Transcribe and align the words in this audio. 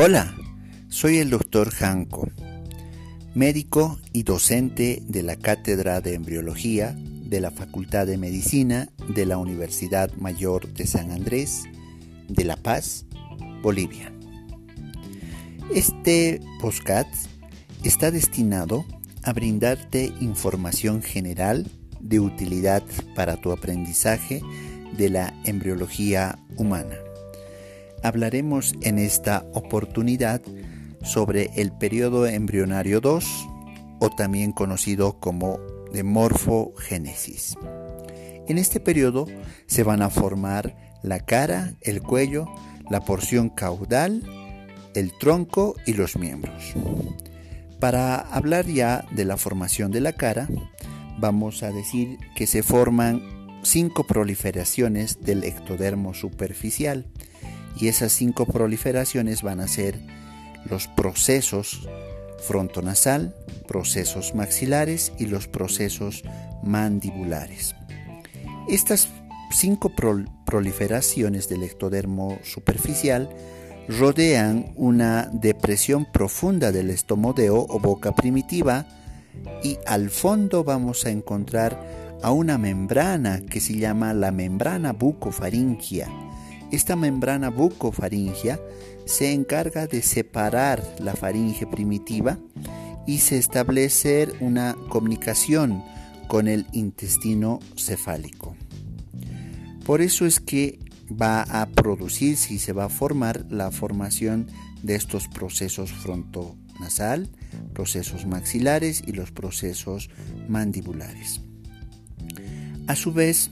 Hola, 0.00 0.32
soy 0.88 1.18
el 1.18 1.28
doctor 1.28 1.70
Janko, 1.70 2.28
médico 3.34 3.98
y 4.12 4.22
docente 4.22 5.02
de 5.08 5.24
la 5.24 5.34
Cátedra 5.34 6.00
de 6.00 6.14
Embriología 6.14 6.94
de 6.96 7.40
la 7.40 7.50
Facultad 7.50 8.06
de 8.06 8.16
Medicina 8.16 8.90
de 9.08 9.26
la 9.26 9.38
Universidad 9.38 10.12
Mayor 10.14 10.68
de 10.68 10.86
San 10.86 11.10
Andrés 11.10 11.64
de 12.28 12.44
La 12.44 12.54
Paz, 12.54 13.06
Bolivia. 13.60 14.12
Este 15.74 16.40
podcast 16.60 17.12
está 17.82 18.12
destinado 18.12 18.84
a 19.24 19.32
brindarte 19.32 20.12
información 20.20 21.02
general 21.02 21.66
de 21.98 22.20
utilidad 22.20 22.84
para 23.16 23.40
tu 23.40 23.50
aprendizaje 23.50 24.42
de 24.96 25.10
la 25.10 25.34
embriología 25.44 26.38
humana. 26.56 26.94
Hablaremos 28.02 28.74
en 28.82 28.98
esta 28.98 29.44
oportunidad 29.54 30.40
sobre 31.02 31.50
el 31.56 31.72
periodo 31.72 32.26
embrionario 32.26 33.00
2 33.00 33.24
o 34.00 34.10
también 34.10 34.52
conocido 34.52 35.18
como 35.18 35.58
de 35.92 36.02
morfogénesis. 36.02 37.56
En 38.46 38.58
este 38.58 38.80
periodo 38.80 39.26
se 39.66 39.82
van 39.82 40.02
a 40.02 40.10
formar 40.10 40.76
la 41.02 41.20
cara, 41.20 41.74
el 41.82 42.02
cuello, 42.02 42.46
la 42.88 43.00
porción 43.00 43.50
caudal, 43.50 44.22
el 44.94 45.12
tronco 45.18 45.74
y 45.86 45.92
los 45.94 46.16
miembros. 46.16 46.74
Para 47.80 48.16
hablar 48.16 48.66
ya 48.66 49.04
de 49.12 49.24
la 49.24 49.36
formación 49.36 49.90
de 49.90 50.00
la 50.00 50.12
cara, 50.12 50.48
vamos 51.18 51.62
a 51.62 51.70
decir 51.70 52.18
que 52.34 52.46
se 52.46 52.62
forman 52.62 53.22
cinco 53.62 54.04
proliferaciones 54.04 55.20
del 55.20 55.44
ectodermo 55.44 56.14
superficial 56.14 57.06
y 57.76 57.88
esas 57.88 58.12
cinco 58.12 58.46
proliferaciones 58.46 59.42
van 59.42 59.60
a 59.60 59.68
ser 59.68 59.98
los 60.64 60.88
procesos 60.88 61.88
frontonasal, 62.38 63.34
procesos 63.66 64.34
maxilares 64.34 65.12
y 65.18 65.26
los 65.26 65.48
procesos 65.48 66.22
mandibulares. 66.62 67.74
Estas 68.68 69.08
cinco 69.50 69.92
proliferaciones 70.44 71.48
del 71.48 71.62
ectodermo 71.62 72.38
superficial 72.42 73.28
rodean 73.88 74.72
una 74.76 75.30
depresión 75.32 76.06
profunda 76.12 76.72
del 76.72 76.90
estomodeo 76.90 77.66
o 77.68 77.80
boca 77.80 78.14
primitiva 78.14 78.86
y 79.62 79.78
al 79.86 80.10
fondo 80.10 80.64
vamos 80.64 81.06
a 81.06 81.10
encontrar 81.10 81.80
a 82.22 82.30
una 82.30 82.58
membrana 82.58 83.40
que 83.40 83.60
se 83.60 83.76
llama 83.76 84.12
la 84.12 84.30
membrana 84.32 84.92
bucofaringia. 84.92 86.08
Esta 86.70 86.96
membrana 86.96 87.48
bucofaringia 87.50 88.60
se 89.06 89.32
encarga 89.32 89.86
de 89.86 90.02
separar 90.02 90.82
la 90.98 91.14
faringe 91.14 91.66
primitiva 91.66 92.38
y 93.06 93.18
se 93.18 93.38
establece 93.38 94.28
una 94.40 94.76
comunicación 94.90 95.82
con 96.28 96.46
el 96.46 96.66
intestino 96.72 97.58
cefálico. 97.76 98.54
Por 99.86 100.02
eso 100.02 100.26
es 100.26 100.40
que 100.40 100.78
va 101.10 101.40
a 101.42 101.66
producirse 101.70 102.52
y 102.52 102.58
se 102.58 102.74
va 102.74 102.84
a 102.84 102.90
formar 102.90 103.46
la 103.48 103.70
formación 103.70 104.48
de 104.82 104.94
estos 104.94 105.26
procesos 105.26 105.90
frontonasal, 105.90 107.30
procesos 107.72 108.26
maxilares 108.26 109.02
y 109.06 109.12
los 109.12 109.32
procesos 109.32 110.10
mandibulares. 110.48 111.40
A 112.86 112.94
su 112.94 113.14
vez, 113.14 113.50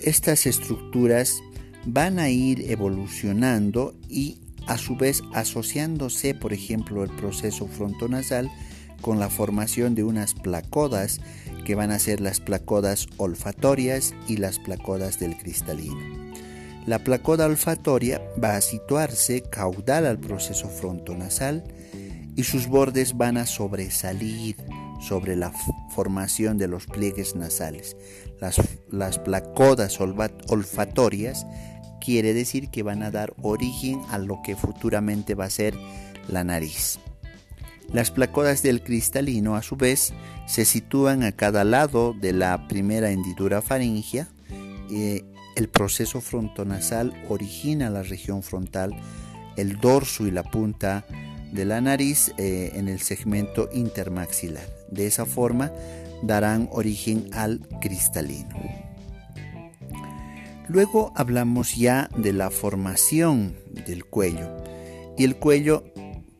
estas 0.00 0.46
estructuras 0.46 1.40
van 1.86 2.18
a 2.18 2.28
ir 2.28 2.70
evolucionando 2.70 3.94
y 4.08 4.40
a 4.66 4.76
su 4.76 4.96
vez 4.96 5.22
asociándose, 5.32 6.34
por 6.34 6.52
ejemplo, 6.52 7.04
el 7.04 7.10
proceso 7.10 7.68
frontonasal 7.68 8.50
con 9.00 9.20
la 9.20 9.30
formación 9.30 9.94
de 9.94 10.02
unas 10.02 10.34
placodas 10.34 11.20
que 11.64 11.74
van 11.74 11.90
a 11.90 11.98
ser 11.98 12.20
las 12.20 12.40
placodas 12.40 13.06
olfatorias 13.16 14.14
y 14.26 14.38
las 14.38 14.58
placodas 14.58 15.18
del 15.20 15.36
cristalino. 15.36 15.96
La 16.86 17.00
placoda 17.00 17.46
olfatoria 17.46 18.20
va 18.42 18.56
a 18.56 18.60
situarse 18.60 19.42
caudal 19.42 20.06
al 20.06 20.18
proceso 20.18 20.68
frontonasal 20.68 21.64
y 22.36 22.44
sus 22.44 22.68
bordes 22.68 23.16
van 23.16 23.36
a 23.36 23.46
sobresalir 23.46 24.56
sobre 25.00 25.36
la 25.36 25.52
formación 25.94 26.58
de 26.58 26.68
los 26.68 26.86
pliegues 26.86 27.34
nasales. 27.34 27.96
Las, 28.40 28.60
las 28.90 29.18
placodas 29.18 29.98
olfatorias 30.00 31.46
quiere 32.06 32.34
decir 32.34 32.70
que 32.70 32.84
van 32.84 33.02
a 33.02 33.10
dar 33.10 33.34
origen 33.42 34.00
a 34.10 34.18
lo 34.18 34.40
que 34.40 34.54
futuramente 34.54 35.34
va 35.34 35.46
a 35.46 35.50
ser 35.50 35.74
la 36.28 36.44
nariz. 36.44 37.00
Las 37.92 38.12
placodas 38.12 38.62
del 38.62 38.84
cristalino 38.84 39.56
a 39.56 39.62
su 39.62 39.74
vez 39.74 40.12
se 40.46 40.64
sitúan 40.64 41.24
a 41.24 41.32
cada 41.32 41.64
lado 41.64 42.14
de 42.14 42.32
la 42.32 42.68
primera 42.68 43.10
hendidura 43.10 43.60
faringea. 43.60 44.28
y 44.88 45.24
el 45.56 45.68
proceso 45.68 46.20
frontonasal 46.20 47.12
origina 47.28 47.90
la 47.90 48.02
región 48.02 48.44
frontal, 48.44 48.94
el 49.56 49.80
dorso 49.80 50.28
y 50.28 50.30
la 50.30 50.44
punta 50.44 51.06
de 51.50 51.64
la 51.64 51.80
nariz 51.80 52.32
eh, 52.36 52.72
en 52.74 52.88
el 52.88 53.00
segmento 53.00 53.68
intermaxilar. 53.72 54.68
De 54.90 55.08
esa 55.08 55.26
forma 55.26 55.72
darán 56.22 56.68
origen 56.70 57.30
al 57.32 57.60
cristalino. 57.80 58.85
Luego 60.68 61.12
hablamos 61.14 61.76
ya 61.76 62.08
de 62.16 62.32
la 62.32 62.50
formación 62.50 63.56
del 63.86 64.04
cuello. 64.04 64.50
Y 65.16 65.24
el 65.24 65.36
cuello, 65.36 65.84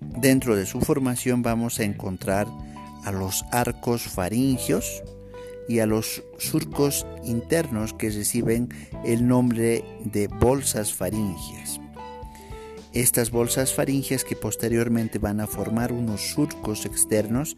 dentro 0.00 0.56
de 0.56 0.66
su 0.66 0.81
formación 0.81 1.42
vamos 1.42 1.78
a 1.78 1.84
encontrar 1.84 2.48
a 3.04 3.12
los 3.12 3.44
arcos 3.53 4.03
faringios 4.03 5.03
y 5.69 5.78
a 5.78 5.87
los 5.87 6.25
surcos 6.38 7.06
internos 7.25 7.92
que 7.92 8.10
reciben 8.10 8.69
el 9.04 9.28
nombre 9.28 9.84
de 10.04 10.26
bolsas 10.26 10.93
faringias. 10.93 11.81
Estas 12.93 13.31
bolsas 13.31 13.75
faringias 13.75 14.25
que 14.25 14.37
posteriormente 14.37 15.19
van 15.19 15.41
a 15.41 15.47
formar 15.47 15.93
unos 15.93 16.32
surcos 16.32 16.84
externos 16.84 17.56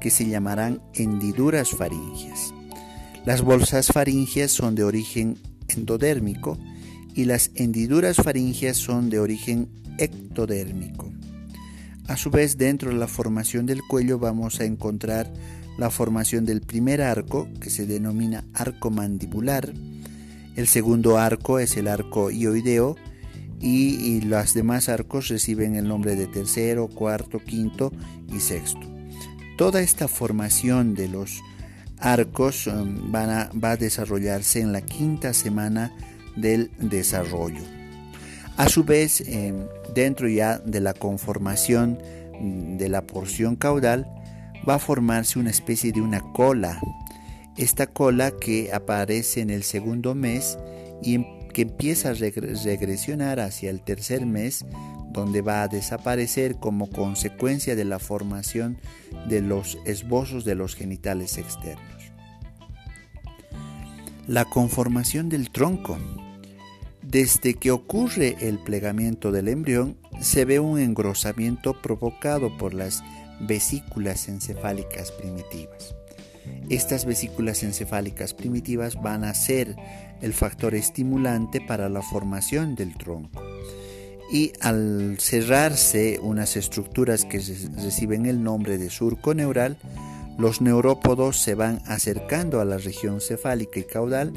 que 0.00 0.10
se 0.10 0.26
llamarán 0.26 0.82
hendiduras 0.94 1.70
faringias. 1.70 2.52
Las 3.24 3.42
bolsas 3.42 3.88
faringias 3.88 4.50
son 4.50 4.74
de 4.74 4.84
origen 4.84 5.38
endodérmico 5.76 6.58
y 7.14 7.24
las 7.24 7.50
hendiduras 7.54 8.16
faringias 8.16 8.76
son 8.76 9.10
de 9.10 9.18
origen 9.18 9.68
ectodérmico. 9.98 11.10
A 12.08 12.16
su 12.16 12.30
vez, 12.30 12.56
dentro 12.56 12.90
de 12.90 12.96
la 12.96 13.06
formación 13.06 13.66
del 13.66 13.82
cuello 13.82 14.18
vamos 14.18 14.60
a 14.60 14.64
encontrar 14.64 15.32
la 15.78 15.90
formación 15.90 16.44
del 16.44 16.60
primer 16.60 17.02
arco, 17.02 17.48
que 17.60 17.70
se 17.70 17.86
denomina 17.86 18.44
arco 18.52 18.90
mandibular. 18.90 19.72
El 20.56 20.66
segundo 20.66 21.18
arco 21.18 21.58
es 21.58 21.76
el 21.76 21.88
arco 21.88 22.30
ioideo 22.30 22.96
y, 23.60 23.94
y 23.94 24.20
los 24.22 24.54
demás 24.54 24.88
arcos 24.88 25.28
reciben 25.28 25.76
el 25.76 25.86
nombre 25.86 26.16
de 26.16 26.26
tercero, 26.26 26.88
cuarto, 26.88 27.38
quinto 27.38 27.92
y 28.34 28.40
sexto. 28.40 28.80
Toda 29.56 29.80
esta 29.80 30.08
formación 30.08 30.94
de 30.94 31.08
los 31.08 31.40
arcos 32.00 32.66
um, 32.66 33.10
van 33.12 33.30
a, 33.30 33.50
va 33.52 33.72
a 33.72 33.76
desarrollarse 33.76 34.60
en 34.60 34.72
la 34.72 34.80
quinta 34.80 35.32
semana 35.34 35.92
del 36.36 36.70
desarrollo. 36.78 37.62
A 38.56 38.68
su 38.68 38.84
vez, 38.84 39.22
em, 39.26 39.66
dentro 39.94 40.28
ya 40.28 40.58
de 40.58 40.80
la 40.80 40.92
conformación 40.92 41.98
de 42.78 42.88
la 42.88 43.06
porción 43.06 43.56
caudal, 43.56 44.06
va 44.68 44.74
a 44.76 44.78
formarse 44.78 45.38
una 45.38 45.50
especie 45.50 45.92
de 45.92 46.00
una 46.00 46.20
cola. 46.32 46.80
Esta 47.56 47.86
cola 47.86 48.32
que 48.32 48.72
aparece 48.72 49.40
en 49.40 49.50
el 49.50 49.62
segundo 49.62 50.14
mes 50.14 50.58
y 51.02 51.14
em, 51.14 51.24
que 51.52 51.62
empieza 51.62 52.10
a 52.10 52.14
regresionar 52.14 53.40
hacia 53.40 53.70
el 53.70 53.82
tercer 53.82 54.24
mes, 54.24 54.64
donde 55.10 55.42
va 55.42 55.62
a 55.62 55.68
desaparecer 55.68 56.56
como 56.56 56.88
consecuencia 56.90 57.74
de 57.76 57.84
la 57.84 57.98
formación 57.98 58.78
de 59.28 59.40
los 59.40 59.78
esbozos 59.84 60.44
de 60.44 60.54
los 60.54 60.74
genitales 60.74 61.38
externos. 61.38 62.12
La 64.26 64.44
conformación 64.44 65.28
del 65.28 65.50
tronco. 65.50 65.98
Desde 67.02 67.54
que 67.54 67.72
ocurre 67.72 68.36
el 68.40 68.58
plegamiento 68.58 69.32
del 69.32 69.48
embrión, 69.48 69.96
se 70.20 70.44
ve 70.44 70.60
un 70.60 70.78
engrosamiento 70.78 71.80
provocado 71.82 72.56
por 72.56 72.72
las 72.72 73.02
vesículas 73.40 74.28
encefálicas 74.28 75.10
primitivas. 75.10 75.96
Estas 76.68 77.04
vesículas 77.04 77.64
encefálicas 77.64 78.32
primitivas 78.32 79.00
van 79.02 79.24
a 79.24 79.34
ser 79.34 79.74
el 80.20 80.32
factor 80.32 80.74
estimulante 80.74 81.60
para 81.60 81.88
la 81.88 82.02
formación 82.02 82.76
del 82.76 82.96
tronco 82.96 83.42
y 84.30 84.52
al 84.60 85.16
cerrarse 85.18 86.20
unas 86.22 86.56
estructuras 86.56 87.24
que 87.24 87.38
reciben 87.38 88.26
el 88.26 88.42
nombre 88.42 88.78
de 88.78 88.90
surco 88.90 89.34
neural, 89.34 89.76
los 90.38 90.60
neurópodos 90.60 91.36
se 91.36 91.54
van 91.54 91.82
acercando 91.86 92.60
a 92.60 92.64
la 92.64 92.78
región 92.78 93.20
cefálica 93.20 93.80
y 93.80 93.84
caudal, 93.84 94.32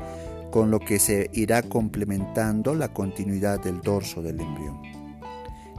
con 0.52 0.70
lo 0.70 0.80
que 0.80 1.00
se 1.00 1.30
irá 1.34 1.64
complementando 1.64 2.76
la 2.76 2.90
continuidad 2.90 3.64
del 3.64 3.82
dorso 3.82 4.22
del 4.22 4.40
embrión. 4.40 4.82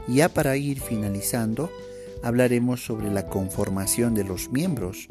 Ya 0.08 0.28
para 0.28 0.56
ir 0.56 0.80
finalizando, 0.80 1.70
hablaremos 2.22 2.84
sobre 2.84 3.10
la 3.10 3.26
conformación 3.26 4.14
de 4.14 4.24
los 4.24 4.50
miembros, 4.50 5.08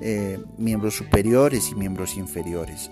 eh, 0.00 0.38
miembros 0.56 0.94
superiores 0.94 1.70
y 1.70 1.74
miembros 1.74 2.16
inferiores. 2.16 2.90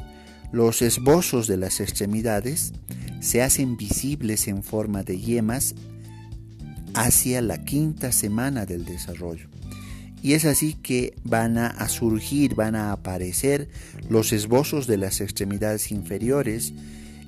Los 0.52 0.82
esbozos 0.82 1.46
de 1.46 1.56
las 1.56 1.80
extremidades 1.80 2.72
se 3.20 3.42
hacen 3.42 3.76
visibles 3.76 4.48
en 4.48 4.62
forma 4.62 5.02
de 5.02 5.18
yemas 5.18 5.74
hacia 6.94 7.42
la 7.42 7.64
quinta 7.64 8.12
semana 8.12 8.66
del 8.66 8.84
desarrollo. 8.84 9.48
Y 10.22 10.32
es 10.32 10.44
así 10.44 10.74
que 10.74 11.14
van 11.24 11.58
a 11.58 11.88
surgir, 11.88 12.54
van 12.54 12.74
a 12.74 12.92
aparecer 12.92 13.68
los 14.08 14.32
esbozos 14.32 14.86
de 14.86 14.96
las 14.96 15.20
extremidades 15.20 15.92
inferiores 15.92 16.72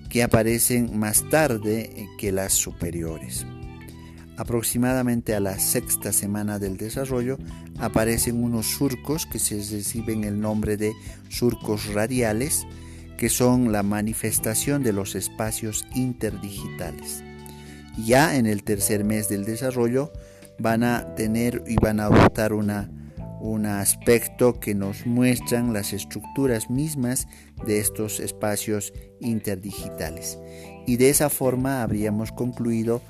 que 0.08 0.22
aparecen 0.22 0.98
más 0.98 1.28
tarde 1.28 2.08
que 2.18 2.32
las 2.32 2.54
superiores. 2.54 3.46
Aproximadamente 4.38 5.34
a 5.34 5.40
la 5.40 5.58
sexta 5.58 6.12
semana 6.12 6.58
del 6.58 6.76
desarrollo 6.76 7.38
aparecen 7.78 8.42
unos 8.42 8.66
surcos 8.66 9.26
que 9.26 9.40
se 9.40 9.56
reciben 9.56 10.22
el 10.22 10.40
nombre 10.40 10.76
de 10.76 10.92
surcos 11.28 11.92
radiales, 11.92 12.64
que 13.18 13.28
son 13.28 13.72
la 13.72 13.82
manifestación 13.82 14.82
de 14.82 14.94
los 14.94 15.14
espacios 15.14 15.84
interdigitales. 15.94 17.22
Ya 18.06 18.36
en 18.36 18.46
el 18.46 18.62
tercer 18.62 19.04
mes 19.04 19.28
del 19.28 19.44
desarrollo 19.44 20.12
van 20.58 20.84
a 20.84 21.14
tener 21.16 21.64
y 21.66 21.74
van 21.76 21.98
a 22.00 22.06
adoptar 22.06 22.52
una, 22.52 22.88
un 23.40 23.66
aspecto 23.66 24.60
que 24.60 24.74
nos 24.74 25.04
muestran 25.04 25.72
las 25.72 25.92
estructuras 25.92 26.70
mismas 26.70 27.26
de 27.66 27.80
estos 27.80 28.20
espacios 28.20 28.92
interdigitales. 29.20 30.38
Y 30.86 30.96
de 30.96 31.10
esa 31.10 31.28
forma 31.28 31.82
habríamos 31.82 32.30
concluido 32.30 33.02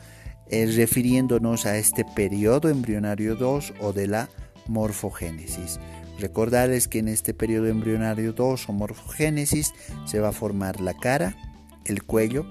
eh, 0.48 0.66
refiriéndonos 0.74 1.66
a 1.66 1.76
este 1.76 2.06
periodo 2.16 2.70
embrionario 2.70 3.36
2 3.36 3.74
o 3.80 3.92
de 3.92 4.06
la 4.06 4.30
morfogénesis. 4.68 5.78
Recordarles 6.18 6.88
que 6.88 6.98
en 6.98 7.08
este 7.08 7.32
periodo 7.32 7.68
embrionario 7.68 8.32
2 8.32 8.68
o 8.68 8.72
morfogénesis 8.72 9.72
se 10.04 10.20
va 10.20 10.30
a 10.30 10.32
formar 10.32 10.80
la 10.80 10.94
cara, 10.94 11.36
el 11.84 12.02
cuello, 12.02 12.46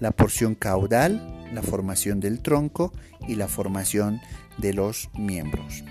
la 0.00 0.10
porción 0.10 0.54
caudal, 0.54 1.48
la 1.52 1.62
formación 1.62 2.20
del 2.20 2.40
tronco 2.40 2.92
y 3.28 3.36
la 3.36 3.48
formación 3.48 4.20
de 4.58 4.72
los 4.74 5.10
miembros. 5.14 5.84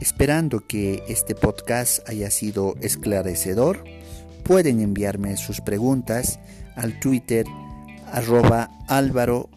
Esperando 0.00 0.66
que 0.66 1.04
este 1.08 1.34
podcast 1.34 2.08
haya 2.08 2.30
sido 2.30 2.74
esclarecedor, 2.80 3.84
pueden 4.42 4.80
enviarme 4.80 5.36
sus 5.36 5.60
preguntas 5.60 6.40
al 6.74 6.98
Twitter 6.98 7.46
arroba 8.10 8.70
Álvaro. 8.88 9.48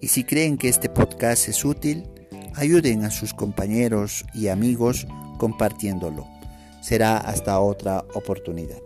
Y 0.00 0.08
si 0.08 0.24
creen 0.24 0.58
que 0.58 0.68
este 0.68 0.88
podcast 0.88 1.48
es 1.48 1.64
útil, 1.64 2.04
ayuden 2.56 3.04
a 3.04 3.10
sus 3.10 3.34
compañeros 3.34 4.24
y 4.34 4.48
amigos 4.48 5.06
compartiéndolo. 5.38 6.26
Será 6.80 7.16
hasta 7.18 7.58
otra 7.60 8.04
oportunidad. 8.14 8.80